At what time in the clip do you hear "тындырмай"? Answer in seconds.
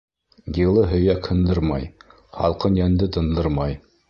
3.19-3.83